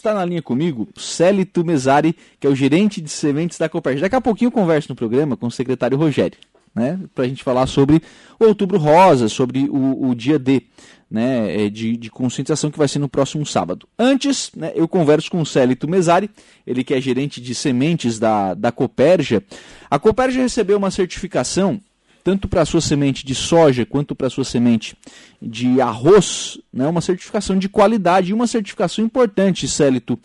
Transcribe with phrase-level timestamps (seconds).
[0.00, 4.02] Está na linha comigo Célito Mesari, que é o gerente de sementes da Copérgia.
[4.02, 6.38] Daqui a pouquinho eu converso no programa com o secretário Rogério,
[6.72, 8.00] né, para a gente falar sobre
[8.38, 10.62] o Outubro Rosa, sobre o, o dia D,
[11.10, 13.88] né, é, de, de, conscientização que vai ser no próximo sábado.
[13.98, 16.30] Antes, né, eu converso com o Célito Mesari,
[16.64, 19.42] ele que é gerente de sementes da, da Copérgia.
[19.90, 21.80] A Copérgia recebeu uma certificação
[22.22, 24.96] tanto para a sua semente de soja quanto para a sua semente
[25.40, 30.18] de arroz, né, uma certificação de qualidade e uma certificação importante, Célito.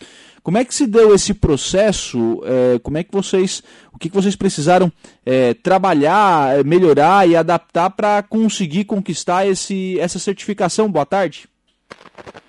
[0.44, 2.44] Como é que se deu esse processo?
[2.46, 3.64] É, como é que vocês,
[3.94, 4.92] o que, que vocês precisaram
[5.26, 10.92] é, trabalhar, melhorar e adaptar para conseguir conquistar esse, essa certificação?
[10.92, 11.48] Boa tarde.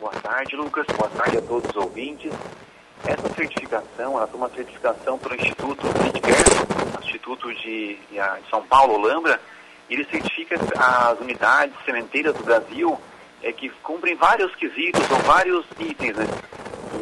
[0.00, 0.84] Boa tarde, Lucas.
[0.98, 2.32] Boa tarde a todos os ouvintes.
[3.04, 6.43] Essa certificação, ela foi uma certificação pelo Instituto Pitcairn,
[7.04, 9.40] Instituto de, de São Paulo, Lambra,
[9.88, 12.98] e ele certifica as unidades sementeiras do Brasil
[13.42, 16.26] é, que cumprem vários quesitos ou vários itens, né?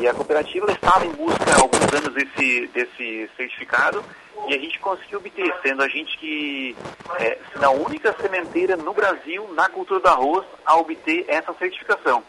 [0.01, 4.03] E a cooperativa estava em busca há alguns anos desse, desse certificado
[4.49, 6.75] e a gente conseguiu obter, sendo a gente que
[7.21, 12.25] é a única sementeira no Brasil, na cultura do arroz, a obter essa certificação.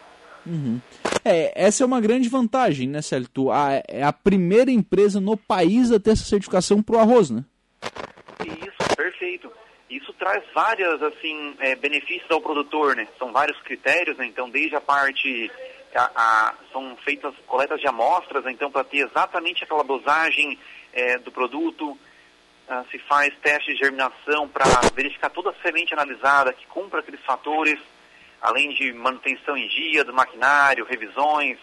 [0.45, 0.79] Uhum.
[1.23, 3.29] É, essa é uma grande vantagem, né, Célio?
[3.51, 7.43] A, é a primeira empresa no país a ter essa certificação para o arroz, né?
[10.23, 13.05] Traz vários assim, é, benefícios ao produtor, né?
[13.19, 14.25] São vários critérios, né?
[14.25, 15.51] Então, desde a parte...
[15.93, 18.53] A, a, são feitas coletas de amostras, né?
[18.53, 20.57] então, para ter exatamente aquela dosagem
[20.93, 21.95] é, do produto,
[22.69, 24.63] ah, se faz teste de germinação para
[24.95, 27.77] verificar toda a semente analisada que cumpra aqueles fatores,
[28.41, 31.59] além de manutenção em dia do maquinário, revisões,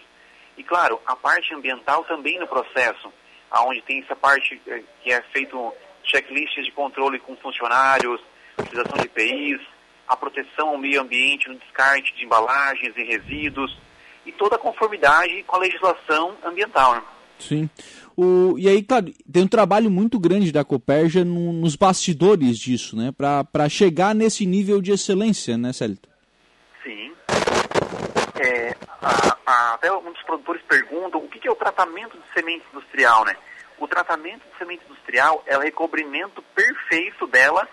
[0.55, 3.11] e claro, a parte ambiental também no processo,
[3.49, 8.21] aonde tem essa parte eh, que é feito checklists de controle com funcionários,
[8.61, 9.61] utilização de EPIs,
[10.07, 13.77] a proteção ao meio ambiente no descarte de embalagens e resíduos,
[14.25, 16.95] e toda a conformidade com a legislação ambiental.
[16.95, 17.01] Né?
[17.39, 17.69] Sim.
[18.15, 22.95] O, e aí, claro, tem um trabalho muito grande da Coperja no, nos bastidores disso,
[22.95, 23.11] né?
[23.11, 26.07] Para chegar nesse nível de excelência, né, Célito?
[26.83, 27.13] Sim.
[28.39, 32.63] É, a, a, até muitos produtores perguntam o que, que é o tratamento de semente
[32.71, 33.35] industrial, né?
[33.79, 37.67] O tratamento de semente industrial é o recobrimento perfeito dela,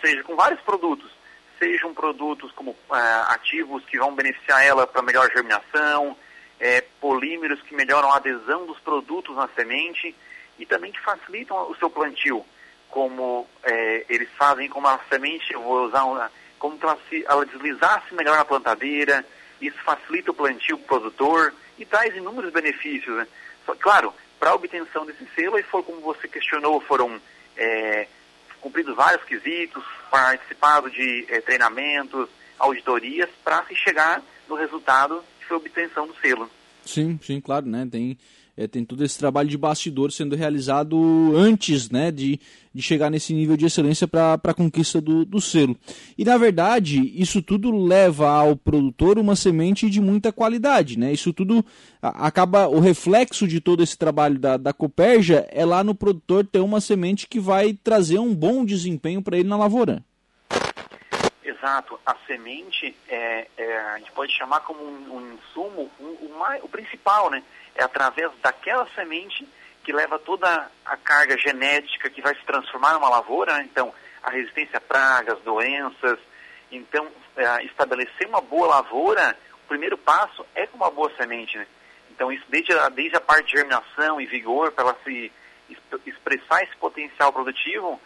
[0.00, 1.10] seja, com vários produtos.
[1.58, 6.16] Sejam produtos como ah, ativos que vão beneficiar ela para melhor germinação,
[6.58, 10.14] é, polímeros que melhoram a adesão dos produtos na semente
[10.58, 12.44] e também que facilitam o seu plantio,
[12.90, 18.14] como é, eles fazem com a semente, vou usar uma, como ela, se, ela deslizasse
[18.14, 19.24] melhor na plantadeira,
[19.60, 23.16] isso facilita o plantio do produtor e traz inúmeros benefícios.
[23.16, 23.26] Né?
[23.64, 27.20] Só, claro, para a obtenção desse selo, e foi como você questionou, foram
[27.56, 28.06] é,
[28.60, 32.28] cumpridos vários quesitos, participado de é, treinamentos,
[32.58, 36.50] auditorias, para se chegar no resultado que foi a obtenção do selo.
[36.84, 37.86] Sim, sim, claro, né?
[37.90, 38.18] Tem
[38.56, 40.96] é, tem todo esse trabalho de bastidor sendo realizado
[41.36, 42.40] antes né, de,
[42.74, 45.76] de chegar nesse nível de excelência para a conquista do, do selo.
[46.16, 50.98] E na verdade, isso tudo leva ao produtor uma semente de muita qualidade.
[50.98, 51.12] Né?
[51.12, 51.64] Isso tudo
[52.02, 52.68] acaba.
[52.68, 56.80] O reflexo de todo esse trabalho da, da Coperja é lá no produtor ter uma
[56.80, 60.04] semente que vai trazer um bom desempenho para ele na lavoura.
[61.60, 61.98] Exato.
[62.06, 66.09] A semente, é, é, a gente pode chamar como um, um insumo, um,
[66.40, 67.42] um, o principal, né?
[67.74, 69.46] É através daquela semente
[69.82, 73.68] que leva toda a carga genética que vai se transformar numa lavoura, né?
[73.70, 73.92] então
[74.22, 76.18] a resistência a pragas, doenças.
[76.70, 81.66] Então, é, estabelecer uma boa lavoura, o primeiro passo é com uma boa semente, né?
[82.10, 85.32] Então, isso desde a, desde a parte de germinação e vigor, para ela se
[86.04, 88.00] expressar esse potencial produtivo,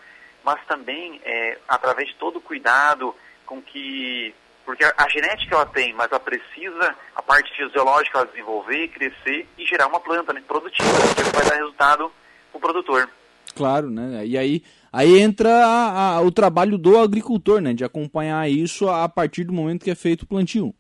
[0.45, 5.67] mas também é, através de todo o cuidado, com que porque a, a, genética ela
[5.67, 10.43] tem, mas ela precisa a parte fisiológica ela desenvolver, crescer e gerar uma planta né,
[10.47, 12.11] produtiva, que vai dar resultado
[12.51, 13.09] para o produtor.
[13.55, 14.27] Claro, né?
[14.27, 17.73] E aí, aí entra a, a, o trabalho do agricultor, né?
[17.73, 20.75] De acompanhar isso a partir do momento que é feito o plantio.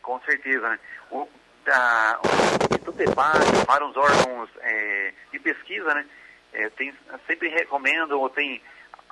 [0.00, 0.78] Com certeza, né?
[1.10, 1.28] O,
[1.68, 6.06] a, o Instituto debate, vários órgãos é, de pesquisa, né?
[6.54, 6.94] É, tem,
[7.26, 8.62] sempre recomendam ou tem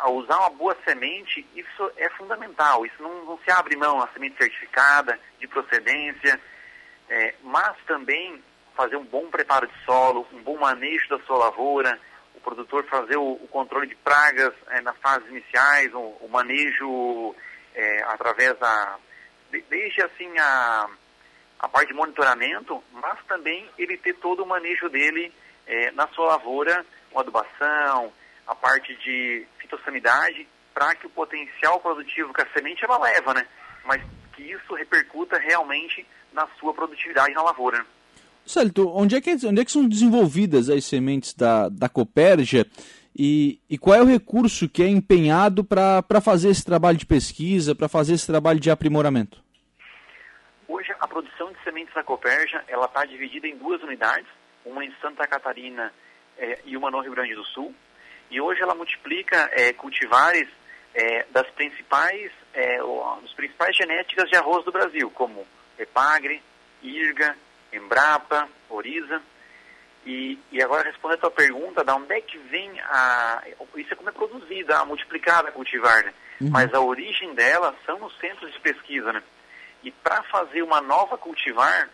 [0.03, 2.85] a usar uma boa semente, isso é fundamental.
[2.85, 6.41] Isso não, não se abre mão a semente certificada, de procedência,
[7.09, 8.43] é, mas também
[8.77, 11.99] fazer um bom preparo de solo, um bom manejo da sua lavoura,
[12.35, 17.35] o produtor fazer o, o controle de pragas é, nas fases iniciais, o, o manejo
[17.75, 18.99] é, através da.
[19.53, 20.89] De, desde assim a,
[21.61, 25.33] a parte de monitoramento, mas também ele ter todo o manejo dele
[25.65, 28.13] é, na sua lavoura, com adubação,
[28.47, 33.47] a parte de fitossanidade para que o potencial produtivo que a semente ela leva, né?
[33.85, 34.03] Mas
[34.35, 37.85] que isso repercuta realmente na sua produtividade na lavoura.
[38.45, 42.67] Célito, onde é, que, onde é que são desenvolvidas as sementes da, da Coperja
[43.17, 47.75] e, e qual é o recurso que é empenhado para fazer esse trabalho de pesquisa,
[47.75, 49.43] para fazer esse trabalho de aprimoramento?
[50.67, 54.27] Hoje, a produção de sementes da Coperja ela está dividida em duas unidades,
[54.65, 55.93] uma em Santa Catarina
[56.39, 57.75] é, e uma no Rio Grande do Sul.
[58.33, 60.49] E hoje ela multiplica é, cultivares
[60.95, 65.47] é, das principais, é, dos principais genéticas de arroz do Brasil, como
[65.79, 66.43] Epagre,
[66.83, 67.37] Irga,
[67.71, 69.21] Embrapa, Oriza.
[70.07, 73.43] E, e agora respondendo a tua pergunta, da onde é que vem a.
[73.77, 76.15] Isso é como é produzida, a multiplicada a cultivar, né?
[76.41, 76.51] Uhum.
[76.51, 79.23] Mas a origem dela são nos centros de pesquisa, né?
[79.85, 81.89] E para fazer uma nova cultivar,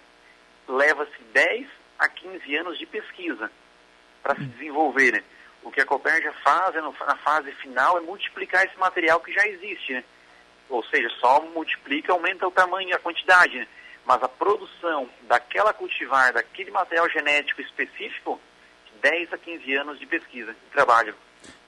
[0.69, 1.67] leva-se 10
[1.99, 3.50] a 15 anos de pesquisa
[4.23, 5.12] para se desenvolver.
[5.12, 5.23] Né?
[5.62, 9.46] O que a Copérgia faz é, na fase final é multiplicar esse material que já
[9.46, 9.93] existe.
[9.93, 10.05] Né?
[10.69, 13.58] Ou seja, só multiplica, aumenta o tamanho e a quantidade.
[13.58, 13.66] Né?
[14.06, 18.40] Mas a produção daquela cultivar, daquele material genético específico,
[19.02, 21.14] 10 a 15 anos de pesquisa, de trabalho.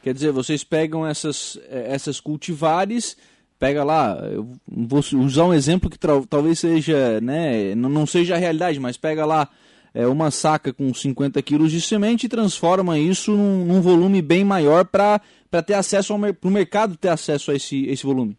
[0.02, 3.16] Quer dizer, vocês pegam essas, eh, essas cultivares
[3.60, 8.80] pega lá, eu vou usar um exemplo que talvez seja, né, não seja a realidade,
[8.80, 9.46] mas pega lá
[9.94, 14.44] é, uma saca com 50 quilos de semente e transforma isso num, num volume bem
[14.44, 15.20] maior para
[15.64, 16.18] ter acesso ao
[16.50, 18.36] mercado ter acesso a esse, esse volume.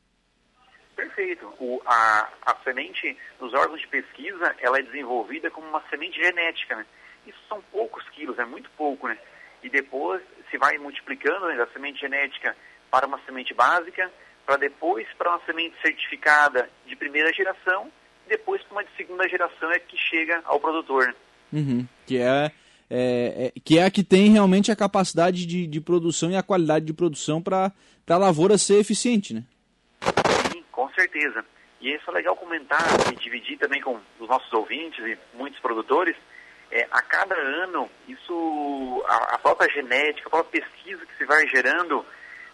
[0.96, 1.46] Perfeito.
[1.60, 6.76] O, a, a semente nos órgãos de pesquisa ela é desenvolvida como uma semente genética,
[6.76, 6.86] né?
[7.28, 9.18] Isso são poucos quilos, é muito pouco, né?
[9.64, 12.56] E depois se vai multiplicando né, da semente genética
[12.90, 14.12] para uma semente básica,
[14.46, 17.92] para depois para uma semente certificada de primeira geração,
[18.28, 21.16] depois para uma de segunda geração é que chega ao produtor.
[21.52, 22.52] Uhum, que é,
[22.90, 26.44] é, é, que é a que tem realmente a capacidade de, de produção e a
[26.44, 27.72] qualidade de produção para
[28.10, 29.44] a lavoura ser eficiente, né?
[30.52, 31.44] Sim, com certeza.
[31.80, 32.82] E isso é legal comentar
[33.12, 36.16] e dividir também com os nossos ouvintes e muitos produtores.
[36.72, 41.46] É, a cada ano, isso, a, a própria genética, a própria pesquisa que se vai
[41.48, 42.06] gerando,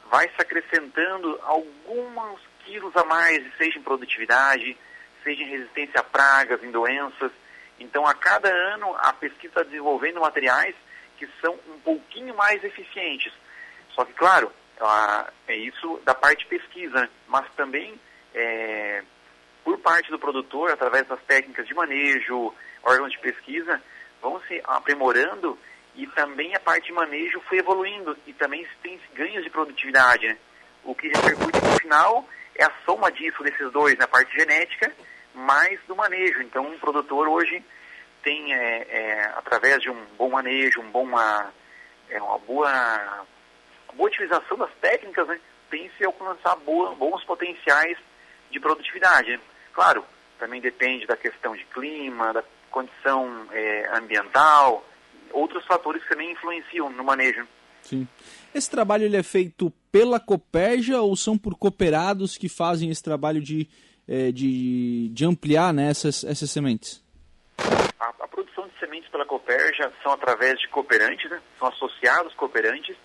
[0.10, 4.78] vai se acrescentando alguns quilos a mais, seja em produtividade,
[5.24, 7.32] seja em resistência a pragas, em doenças.
[7.80, 10.76] Então, a cada ano, a pesquisa está desenvolvendo materiais
[11.18, 13.34] que são um pouquinho mais eficientes.
[13.94, 14.52] Só que, claro,
[15.48, 18.00] é isso da parte pesquisa, mas também
[18.34, 19.04] é,
[19.64, 22.54] por parte do produtor, através das técnicas de manejo,
[22.84, 23.82] órgãos de pesquisa,
[24.22, 25.58] vão se aprimorando
[25.96, 30.28] e também a parte de manejo foi evoluindo e também tem ganhos de produtividade.
[30.28, 30.38] Né?
[30.84, 34.08] O que repercute no final é a soma disso, desses dois, na né?
[34.08, 34.94] parte genética,
[35.38, 36.42] mais do manejo.
[36.42, 37.64] Então, um produtor hoje
[38.24, 41.54] tem, é, é, através de um bom manejo, um bom, uma,
[42.10, 43.26] é, uma boa,
[43.94, 45.40] boa utilização das técnicas, né?
[45.70, 47.98] tem se alcançar boa, bons potenciais
[48.50, 49.40] de produtividade.
[49.74, 50.04] Claro,
[50.40, 54.84] também depende da questão de clima, da condição é, ambiental,
[55.32, 57.48] outros fatores que também influenciam no manejo.
[57.82, 58.08] Sim.
[58.54, 63.42] Esse trabalho ele é feito pela Coperja ou são por cooperados que fazem esse trabalho
[63.42, 63.70] de,
[64.08, 67.04] é, de, de ampliar né, essas, essas sementes?
[68.00, 71.42] A, a, produção de sementes pela Coperja são através de cooperantes, né?
[71.60, 72.96] são associados cooperantes.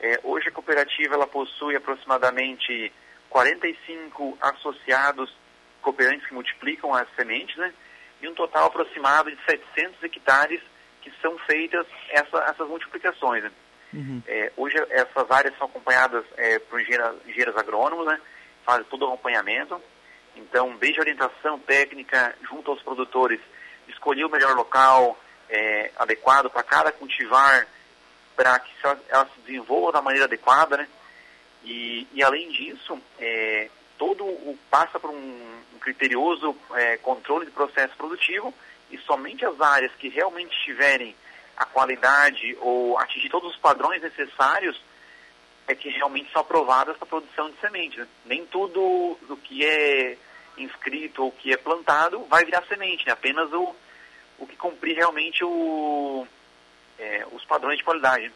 [0.00, 2.92] É, hoje a cooperativa ela possui aproximadamente
[3.28, 5.34] 45 associados
[5.82, 7.72] cooperantes que multiplicam as sementes, né?
[8.22, 10.60] e um total aproximado de 700 hectares
[11.02, 13.44] que são feitas essa, essas multiplicações.
[13.44, 13.52] Né?
[13.92, 14.22] Uhum.
[14.26, 18.20] É, hoje essas áreas são acompanhadas é, por engenheiros, engenheiros agrônomos, né?
[18.64, 19.80] fazem todo o acompanhamento.
[20.38, 23.40] Então, desde orientação técnica junto aos produtores,
[23.88, 25.18] escolher o melhor local
[25.48, 27.66] é, adequado para cada cultivar,
[28.36, 28.72] para que
[29.08, 30.88] ela se desenvolva da maneira adequada, né?
[31.64, 33.68] E, e além disso, é,
[33.98, 38.54] todo o passa por um, um criterioso é, controle de processo produtivo
[38.90, 41.14] e somente as áreas que realmente tiverem
[41.56, 44.80] a qualidade ou atingir todos os padrões necessários
[45.66, 48.06] é que realmente são aprovadas para a produção de sementes.
[48.24, 50.16] Nem tudo do que é
[50.62, 53.12] inscrito ou que é plantado vai virar semente, né?
[53.12, 53.74] apenas o,
[54.38, 56.26] o que cumprir realmente o,
[56.98, 58.30] é, os padrões de qualidade.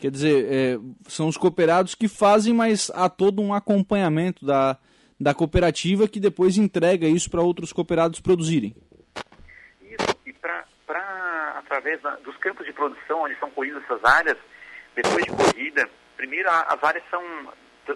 [0.00, 0.78] Quer dizer, é,
[1.08, 4.76] são os cooperados que fazem, mas há todo um acompanhamento da,
[5.18, 8.74] da cooperativa que depois entrega isso para outros cooperados produzirem
[11.74, 14.38] através dos campos de produção onde são colhidas essas áreas,
[14.94, 17.22] depois de colhida, primeiro as áreas são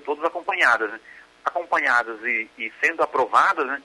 [0.04, 0.90] todas acompanhadas.
[0.90, 1.00] Né?
[1.44, 3.82] Acompanhadas e, e, sendo aprovadas, né,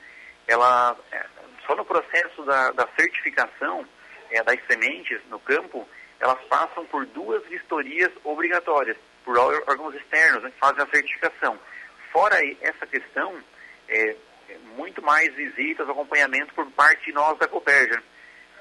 [0.48, 1.26] ela, é,
[1.66, 3.86] só no processo da, da certificação
[4.32, 5.88] é, das sementes no campo,
[6.20, 11.60] elas passam por duas vistorias obrigatórias, por órgãos externos né, que fazem a certificação.
[12.12, 13.38] Fora essa questão,
[13.88, 14.16] é,
[14.50, 18.02] é muito mais visitas, acompanhamento por parte de nós da Coperja.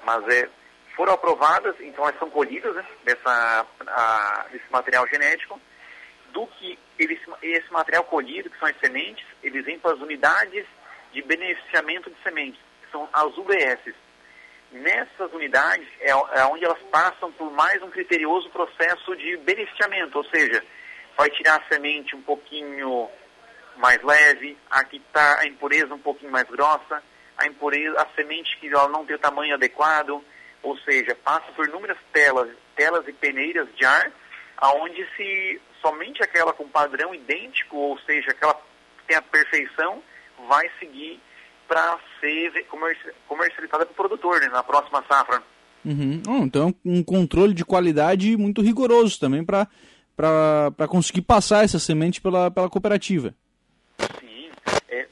[0.05, 0.49] Mas é
[0.97, 5.61] foram aprovadas, então elas são colhidas né, dessa, a, desse material genético,
[6.33, 10.67] do que eles, esse material colhido, que são as sementes, eles vêm para as unidades
[11.12, 13.95] de beneficiamento de sementes, que são as UBS.
[14.73, 20.25] Nessas unidades é, é onde elas passam por mais um criterioso processo de beneficiamento, ou
[20.25, 20.65] seja,
[21.17, 23.09] vai tirar a semente um pouquinho
[23.77, 27.03] mais leve, aqui está a impureza um pouquinho mais grossa,
[27.37, 30.23] a impureza, a semente que ela não tem o tamanho adequado,
[30.62, 34.11] ou seja, passa por inúmeras telas, telas e peneiras de ar,
[34.57, 40.03] aonde se somente aquela com padrão idêntico, ou seja, aquela que tem a perfeição,
[40.49, 41.21] vai seguir
[41.69, 42.67] para ser
[43.27, 45.43] comercializada para o produtor né, na próxima safra.
[45.85, 46.23] Uhum.
[46.29, 49.67] Oh, então um controle de qualidade muito rigoroso também para
[50.89, 53.35] conseguir passar essa semente pela, pela cooperativa.
[54.21, 54.51] Sim,
[54.89, 55.07] é,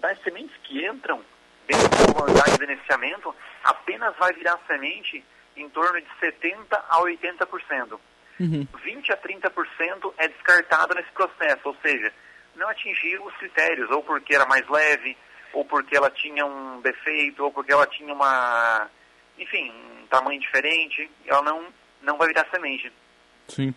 [0.00, 1.20] das sementes que entram
[1.66, 5.24] dentro da comunidade de beneficiamento, apenas vai virar semente
[5.56, 7.98] em torno de 70% a 80%.
[8.38, 8.66] Uhum.
[8.84, 12.12] 20% a 30% é descartado nesse processo, ou seja,
[12.56, 15.16] não atingiu os critérios, ou porque era mais leve,
[15.52, 18.88] ou porque ela tinha um defeito, ou porque ela tinha uma,
[19.38, 21.66] enfim, um tamanho diferente, ela não,
[22.02, 22.92] não vai virar semente.
[23.48, 23.72] Sim.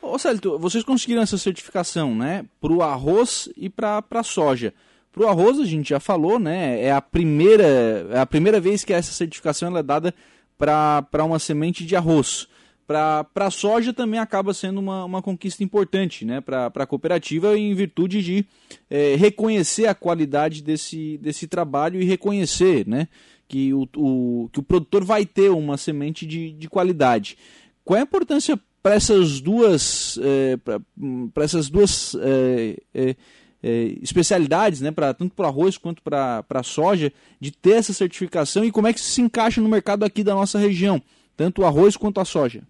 [0.00, 4.72] Ô Célio, vocês conseguiram essa certificação, né, para o arroz e para a soja.
[5.12, 8.84] Para o arroz a gente já falou, né, é a primeira, é a primeira vez
[8.84, 10.14] que essa certificação é dada
[10.56, 12.48] para uma semente de arroz
[12.88, 17.74] para a soja também acaba sendo uma, uma conquista importante né, para a cooperativa em
[17.74, 18.46] virtude de
[18.88, 23.06] é, reconhecer a qualidade desse, desse trabalho e reconhecer né,
[23.46, 27.36] que, o, o, que o produtor vai ter uma semente de, de qualidade.
[27.84, 30.56] Qual é a importância para essas duas, é,
[31.34, 33.16] para essas duas é, é,
[33.62, 37.92] é, especialidades, né, pra, tanto para o arroz quanto para a soja, de ter essa
[37.92, 41.02] certificação e como é que se encaixa no mercado aqui da nossa região,
[41.36, 42.62] tanto o arroz quanto a soja?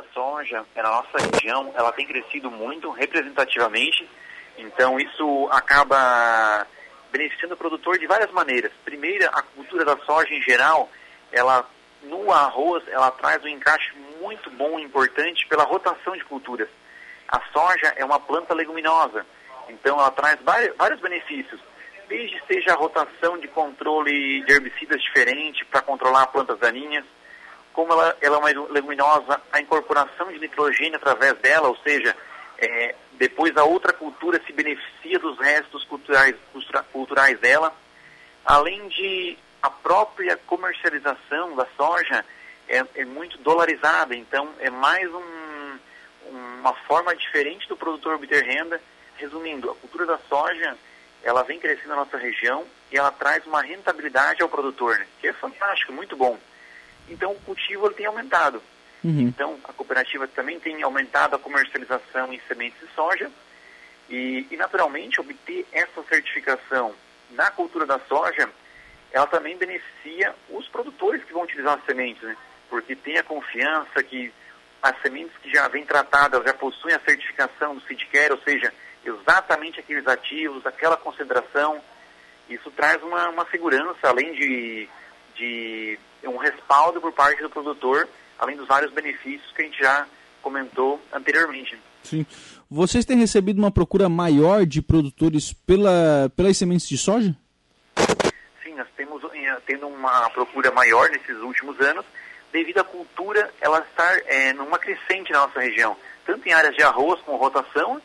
[0.00, 4.08] Da soja na nossa região, ela tem crescido muito representativamente,
[4.56, 6.66] então isso acaba
[7.12, 8.72] beneficiando o produtor de várias maneiras.
[8.82, 10.88] Primeiro, a cultura da soja em geral,
[11.30, 11.68] ela
[12.02, 13.92] no arroz, ela traz um encaixe
[14.22, 16.70] muito bom e importante pela rotação de culturas.
[17.28, 19.26] A soja é uma planta leguminosa,
[19.68, 20.38] então ela traz
[20.78, 21.60] vários benefícios,
[22.08, 27.04] desde seja a rotação de controle de herbicidas diferente para controlar plantas daninhas,
[27.72, 32.16] como ela, ela é uma leguminosa, a incorporação de nitrogênio através dela, ou seja,
[32.58, 36.34] é, depois a outra cultura se beneficia dos restos culturais,
[36.92, 37.74] culturais dela,
[38.44, 42.24] além de a própria comercialização da soja
[42.68, 45.78] é, é muito dolarizada, então é mais um,
[46.30, 48.80] uma forma diferente do produtor obter renda.
[49.16, 50.78] Resumindo, a cultura da soja
[51.22, 55.06] ela vem crescendo na nossa região e ela traz uma rentabilidade ao produtor, né?
[55.20, 56.38] que é fantástico, muito bom
[57.10, 58.62] então o cultivo tem aumentado.
[59.02, 59.20] Uhum.
[59.20, 63.30] Então a cooperativa também tem aumentado a comercialização em sementes de soja
[64.08, 66.94] e, e, naturalmente obter essa certificação
[67.30, 68.48] na cultura da soja,
[69.12, 72.36] ela também beneficia os produtores que vão utilizar as sementes, né?
[72.68, 74.32] porque tem a confiança que
[74.82, 78.72] as sementes que já vêm tratadas já possuem a certificação do SIDCARE, ou seja,
[79.04, 81.80] exatamente aqueles ativos, aquela concentração.
[82.48, 84.88] Isso traz uma, uma segurança, além de,
[85.40, 90.06] de um respaldo por parte do produtor, além dos vários benefícios que a gente já
[90.42, 91.78] comentou anteriormente.
[92.02, 92.26] Sim.
[92.70, 97.34] Vocês têm recebido uma procura maior de produtores pela, pelas sementes de soja?
[98.62, 102.04] Sim, nós temos eh, tendo uma procura maior nesses últimos anos,
[102.52, 106.82] devido à cultura ela estar é, numa crescente na nossa região, tanto em áreas de
[106.82, 108.00] arroz com rotação,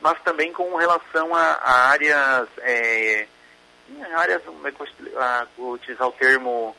[0.00, 3.26] mas também com relação a, a áreas, é,
[4.14, 6.76] áreas, como é eu vou utilizar o termo,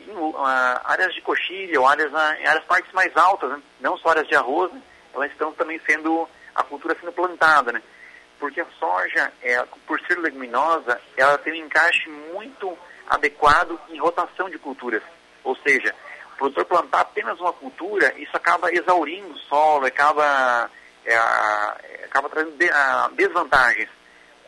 [0.00, 0.36] em uh,
[0.84, 3.62] áreas de coxilha ou áreas, em áreas partes mais altas, né?
[3.80, 4.82] não só áreas de arroz, né?
[5.14, 7.82] elas estão também sendo, a cultura sendo plantada, né?
[8.38, 14.48] Porque a soja, é, por ser leguminosa, ela tem um encaixe muito adequado em rotação
[14.48, 15.02] de culturas.
[15.42, 15.92] Ou seja,
[16.34, 20.70] o produtor plantar apenas uma cultura, isso acaba exaurindo o solo, acaba,
[21.04, 21.16] é,
[22.04, 23.88] acaba trazendo de, a, desvantagens.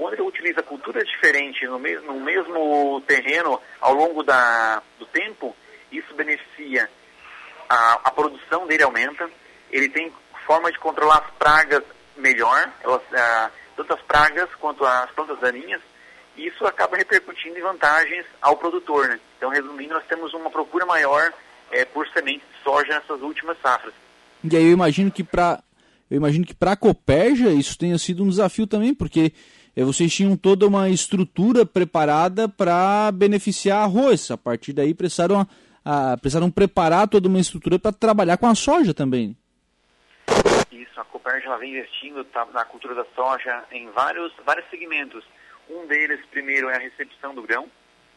[0.00, 5.54] Quando ele utiliza culturas diferentes no, me no mesmo terreno ao longo da, do tempo,
[5.92, 6.88] isso beneficia
[7.68, 9.28] a, a produção dele aumenta,
[9.70, 10.10] ele tem
[10.46, 11.82] forma de controlar as pragas
[12.16, 15.82] melhor, elas, ah, tanto as pragas quanto as plantas daninhas,
[16.34, 19.06] e isso acaba repercutindo em vantagens ao produtor.
[19.06, 19.20] Né?
[19.36, 21.30] Então, resumindo, nós temos uma procura maior
[21.70, 23.92] é, por sementes de soja nessas últimas safras.
[24.42, 25.62] E aí eu imagino que para
[26.10, 29.32] eu imagino que para a Coperja isso tenha sido um desafio também, porque
[29.84, 34.30] vocês tinham toda uma estrutura preparada para beneficiar arroz.
[34.30, 35.46] A partir daí precisaram
[35.84, 39.36] a, precisaram preparar toda uma estrutura para trabalhar com a soja também.
[40.70, 45.24] Isso, a Cooperja ela vem investindo tá, na cultura da soja em vários, vários segmentos.
[45.68, 47.68] Um deles, primeiro, é a recepção do grão.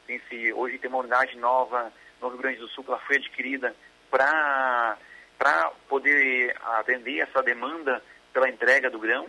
[0.07, 1.91] Tem -se, hoje tem uma unidade nova
[2.21, 3.75] no Rio Grande do Sul que ela foi adquirida
[4.09, 4.97] para
[5.87, 8.01] poder atender essa demanda
[8.33, 9.27] pela entrega do grão,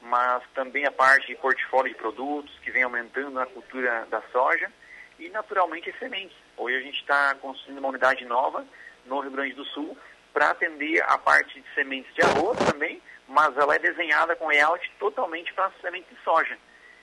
[0.00, 4.70] mas também a parte de portfólio de produtos que vem aumentando na cultura da soja
[5.18, 6.36] e naturalmente as sementes.
[6.56, 8.64] Hoje a gente está construindo uma unidade nova
[9.06, 9.96] no Rio Grande do Sul
[10.32, 14.90] para atender a parte de sementes de arroz também, mas ela é desenhada com layout
[14.98, 16.56] totalmente para sementes de soja.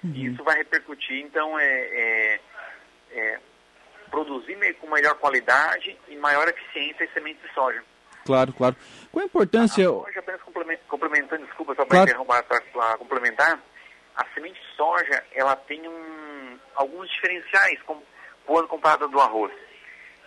[0.03, 0.11] Uhum.
[0.13, 2.39] E isso vai repercutir, então, é, é,
[3.11, 3.39] é
[4.09, 7.83] produzir com melhor qualidade e maior eficiência as sementes de soja.
[8.27, 8.75] Claro, claro.
[9.11, 9.85] Qual a importância...
[9.85, 10.41] A soja, apenas
[10.87, 12.45] complementando, desculpa, só para claro.
[12.45, 13.59] para complementar,
[14.15, 18.01] a semente de soja, ela tem um, alguns diferenciais com,
[18.45, 19.53] quando comparada do arroz.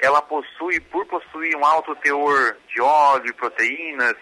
[0.01, 4.15] Ela possui, por possuir um alto teor de óleo e proteínas,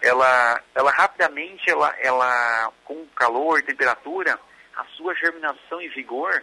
[0.00, 4.38] ela, ela rapidamente, ela, ela, com calor, temperatura,
[4.76, 6.42] a sua germinação e vigor,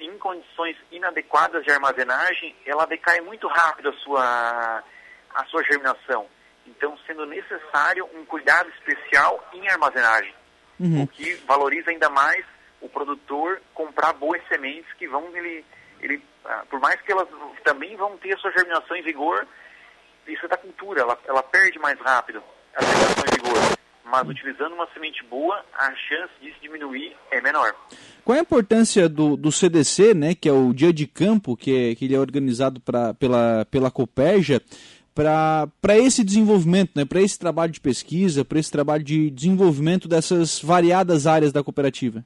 [0.00, 4.82] em condições inadequadas de armazenagem, ela decai muito rápido a sua
[5.34, 6.26] a sua germinação.
[6.66, 10.34] Então, sendo necessário um cuidado especial em armazenagem,
[10.78, 11.02] uhum.
[11.02, 12.44] o que valoriza ainda mais
[12.80, 15.64] o produtor comprar boas sementes que vão ele,
[16.00, 17.28] ele ah, por mais que elas
[17.64, 19.46] também vão ter a sua germinação em vigor,
[20.26, 22.42] isso é da cultura, ela, ela perde mais rápido
[22.74, 23.80] a germinação em vigor.
[24.04, 27.72] Mas utilizando uma semente boa, a chance disso diminuir é menor.
[28.24, 31.92] Qual é a importância do, do CDC, né, que é o dia de campo, que,
[31.92, 34.60] é, que ele é organizado pra, pela, pela Coperja,
[35.14, 40.60] para esse desenvolvimento, né, para esse trabalho de pesquisa, para esse trabalho de desenvolvimento dessas
[40.60, 42.24] variadas áreas da cooperativa?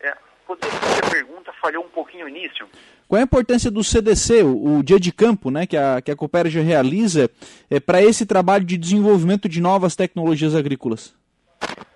[0.00, 2.68] É, a pergunta, falhou um pouquinho no início.
[3.08, 6.10] Qual é a importância do CDC, o, o dia de campo, né, que a, que
[6.10, 7.30] a Coopera realiza,
[7.70, 11.14] é, para esse trabalho de desenvolvimento de novas tecnologias agrícolas?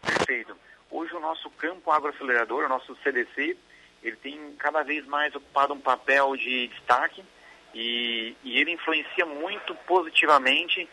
[0.01, 0.57] Perfeito.
[0.91, 3.57] Hoje o nosso campo agroacelerador, o nosso CDC,
[4.03, 7.23] ele tem cada vez mais ocupado um papel de destaque
[7.75, 10.89] e, e ele influencia muito positivamente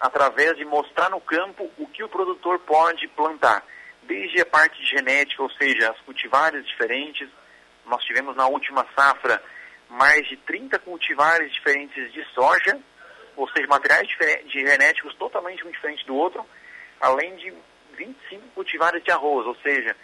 [0.00, 3.64] através de mostrar no campo o que o produtor pode plantar.
[4.02, 7.28] Desde a parte genética, ou seja, as cultivares diferentes.
[7.84, 9.42] Nós tivemos na última safra
[9.88, 12.78] mais de 30 cultivares diferentes de soja,
[13.36, 14.08] ou seja, materiais
[14.46, 16.44] de genéticos totalmente um diferente do outro,
[17.00, 17.52] além de
[17.96, 19.96] 25 cultivares de arroz, ou seja,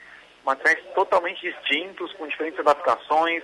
[0.45, 3.43] materiais totalmente distintos, com diferentes adaptações,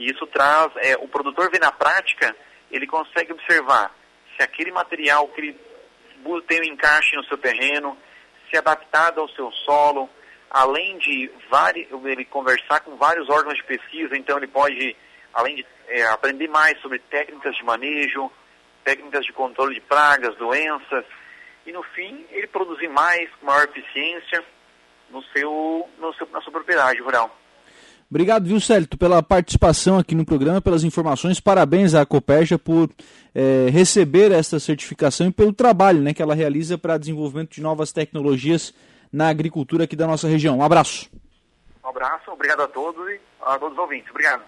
[0.00, 2.34] e isso traz, é, o produtor vê na prática,
[2.70, 3.94] ele consegue observar
[4.34, 5.60] se aquele material que ele
[6.48, 7.94] tem um encaixe no seu terreno,
[8.48, 10.08] se adaptado ao seu solo,
[10.50, 11.30] além de
[12.06, 14.96] ele conversar com vários órgãos de pesquisa, então ele pode,
[15.34, 18.32] além de é, aprender mais sobre técnicas de manejo,
[18.82, 21.04] técnicas de controle de pragas, doenças,
[21.66, 24.42] e no fim ele produzir mais, com maior eficiência
[25.10, 27.36] no seu, no seu, na sua propriedade rural.
[28.10, 31.38] Obrigado, viu, Célito, pela participação aqui no programa, pelas informações.
[31.38, 32.90] Parabéns à Coperja por
[33.32, 37.92] é, receber esta certificação e pelo trabalho né, que ela realiza para desenvolvimento de novas
[37.92, 38.74] tecnologias
[39.12, 40.58] na agricultura aqui da nossa região.
[40.58, 41.08] Um abraço.
[41.84, 44.10] Um abraço, obrigado a todos e a todos os ouvintes.
[44.10, 44.42] Obrigado.